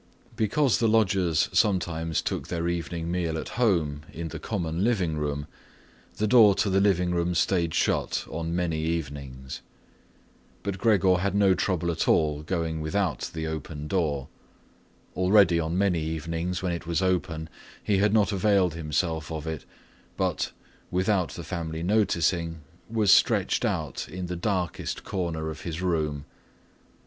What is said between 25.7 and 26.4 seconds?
room.